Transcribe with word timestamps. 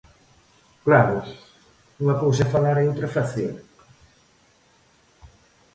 Claro, 0.85 1.17
unha 2.03 2.15
cousa 2.21 2.43
é 2.47 2.51
falar 2.53 2.77
e 2.79 2.89
outra 2.91 3.07
facer. 3.15 3.53